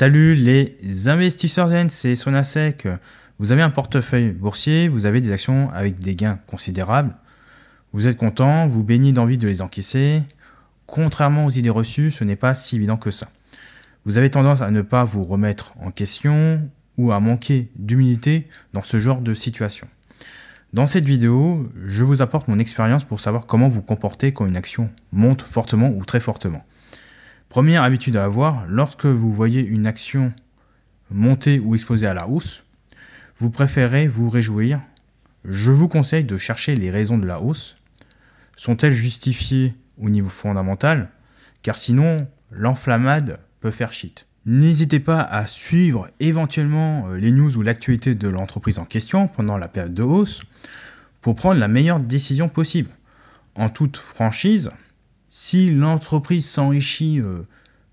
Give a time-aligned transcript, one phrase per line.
[0.00, 2.86] Salut les investisseurs zen, c'est Sonasec.
[3.40, 7.16] Vous avez un portefeuille boursier, vous avez des actions avec des gains considérables.
[7.92, 10.22] Vous êtes content, vous baignez d'envie de les encaisser.
[10.86, 13.26] Contrairement aux idées reçues, ce n'est pas si évident que ça.
[14.04, 16.62] Vous avez tendance à ne pas vous remettre en question
[16.96, 19.88] ou à manquer d'humilité dans ce genre de situation.
[20.72, 24.56] Dans cette vidéo, je vous apporte mon expérience pour savoir comment vous comporter quand une
[24.56, 26.64] action monte fortement ou très fortement.
[27.48, 30.32] Première habitude à avoir, lorsque vous voyez une action
[31.10, 32.64] monter ou exploser à la hausse,
[33.38, 34.80] vous préférez vous réjouir.
[35.44, 37.78] Je vous conseille de chercher les raisons de la hausse.
[38.56, 41.08] Sont-elles justifiées au niveau fondamental?
[41.62, 44.26] Car sinon, l'enflammade peut faire shit.
[44.44, 49.58] N'hésitez pas à suivre éventuellement euh, les news ou l'actualité de l'entreprise en question pendant
[49.58, 50.42] la période de hausse
[51.20, 52.90] pour prendre la meilleure décision possible.
[53.54, 54.70] En toute franchise,
[55.28, 57.42] si l'entreprise s'enrichit euh,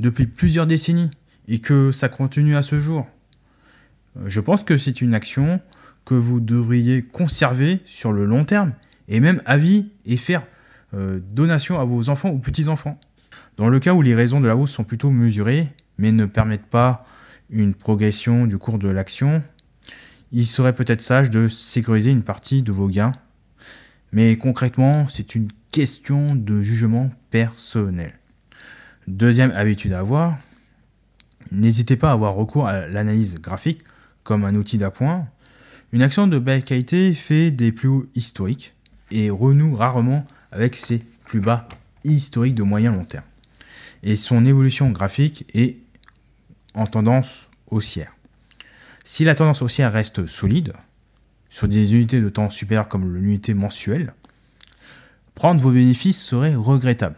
[0.00, 1.10] depuis plusieurs décennies
[1.46, 3.06] et que ça continue à ce jour,
[4.16, 5.60] euh, je pense que c'est une action
[6.04, 8.72] que vous devriez conserver sur le long terme
[9.08, 10.42] et même à vie et faire
[10.94, 12.98] euh, donation à vos enfants ou petits-enfants.
[13.56, 16.66] Dans le cas où les raisons de la hausse sont plutôt mesurées mais ne permettent
[16.66, 17.04] pas
[17.50, 19.42] une progression du cours de l'action,
[20.32, 23.12] il serait peut-être sage de sécuriser une partie de vos gains.
[24.12, 28.14] Mais concrètement, c'est une question de jugement personnel.
[29.06, 30.38] Deuxième habitude à avoir,
[31.52, 33.82] n'hésitez pas à avoir recours à l'analyse graphique
[34.22, 35.28] comme un outil d'appoint.
[35.92, 38.74] Une action de belle qualité fait des plus hauts historiques
[39.10, 41.68] et renoue rarement avec ses plus bas
[42.04, 43.24] historiques de moyen long terme.
[44.02, 45.76] Et son évolution graphique est
[46.74, 48.14] en tendance haussière.
[49.04, 50.74] Si la tendance haussière reste solide,
[51.48, 54.12] sur des unités de temps supérieures comme l'unité mensuelle,
[55.38, 57.14] prendre vos bénéfices serait regrettable.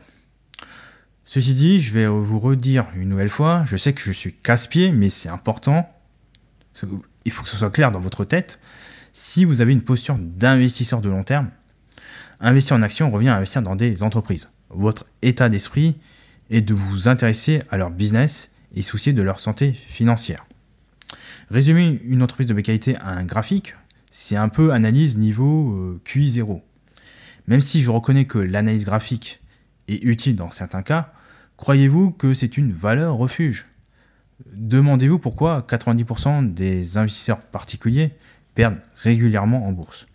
[1.25, 4.93] Ceci dit, je vais vous redire une nouvelle fois, je sais que je suis casse-pied,
[4.93, 5.91] mais c'est important,
[7.25, 8.59] il faut que ce soit clair dans votre tête,
[9.15, 11.49] si vous avez une posture d'investisseur de long terme,
[12.41, 14.51] investir en action revient à investir dans des entreprises.
[14.69, 15.97] Votre état d'esprit
[16.51, 20.45] est de vous intéresser à leur business et soucier de leur santé financière.
[21.51, 23.77] Résumer une entreprise de qualité à un graphique,
[24.11, 26.61] c'est un peu analyse niveau euh, QI0.
[27.47, 29.41] Même si je reconnais que l'analyse graphique
[29.89, 31.13] est utile dans certains cas,
[31.57, 33.67] croyez-vous que c'est une valeur refuge?
[34.53, 38.13] Demandez-vous pourquoi 90% des investisseurs particuliers
[38.55, 40.07] perdent régulièrement en bourse?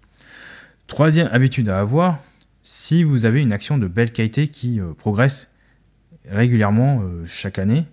[0.88, 2.20] Troisième habitude à avoir,
[2.64, 5.52] si vous avez une action de belle qualité qui euh, progresse
[6.28, 7.86] régulièrement euh, chaque année,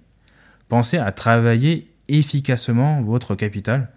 [0.69, 3.91] pensez à travailler efficacement votre capital.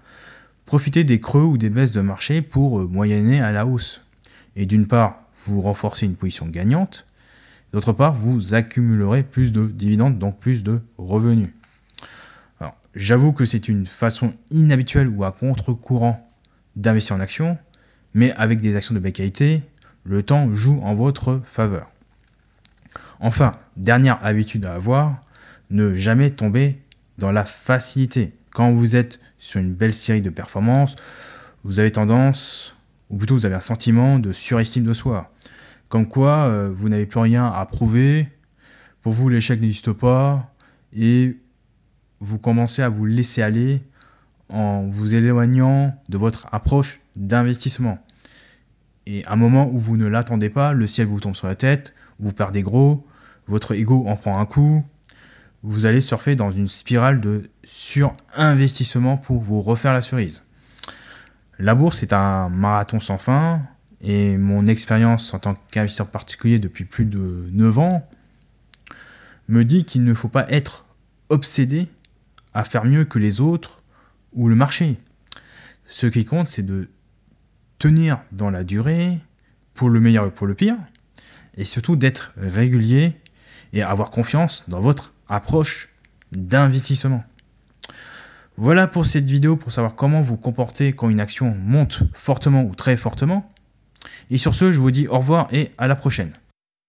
[0.65, 4.01] Profitez des creux ou des baisses de marché pour euh, moyenner à la hausse.
[4.55, 7.05] Et d'une part, vous renforcez une position gagnante.
[7.73, 11.49] D'autre part, vous accumulerez plus de dividendes, donc plus de revenus.
[12.95, 16.31] J'avoue que c'est une façon inhabituelle ou à contre-courant
[16.77, 17.57] d'investir en actions,
[18.13, 19.63] mais avec des actions de belle qualité,
[20.05, 21.91] le temps joue en votre faveur.
[23.19, 25.21] Enfin, dernière habitude à avoir,
[25.71, 26.79] ne jamais tomber
[27.17, 28.33] dans la facilité.
[28.51, 30.95] Quand vous êtes sur une belle série de performances,
[31.65, 32.74] vous avez tendance
[33.09, 35.33] ou plutôt vous avez un sentiment de surestime de soi.
[35.89, 38.29] Comme quoi, euh, vous n'avez plus rien à prouver,
[39.01, 40.53] pour vous l'échec n'existe pas,
[40.95, 41.37] et
[42.19, 43.81] vous commencez à vous laisser aller
[44.49, 47.99] en vous éloignant de votre approche d'investissement.
[49.05, 51.55] Et à un moment où vous ne l'attendez pas, le ciel vous tombe sur la
[51.55, 53.05] tête, vous perdez gros,
[53.47, 54.83] votre ego en prend un coup,
[55.63, 60.44] vous allez surfer dans une spirale de surinvestissement pour vous refaire la cerise.
[61.59, 63.61] La bourse est un marathon sans fin
[64.01, 68.09] et mon expérience en tant qu'investisseur particulier depuis plus de 9 ans
[69.47, 70.85] me dit qu'il ne faut pas être
[71.29, 71.87] obsédé
[72.53, 73.83] à faire mieux que les autres
[74.33, 74.99] ou le marché.
[75.87, 76.89] Ce qui compte, c'est de
[77.79, 79.19] tenir dans la durée,
[79.73, 80.77] pour le meilleur et pour le pire,
[81.55, 83.15] et surtout d'être régulier
[83.73, 85.89] et avoir confiance dans votre approche
[86.31, 87.23] d'investissement.
[88.57, 92.73] Voilà pour cette vidéo pour savoir comment vous comporter quand une action monte fortement ou
[92.73, 93.51] très fortement.
[94.29, 96.31] Et sur ce, je vous dis au revoir et à la prochaine.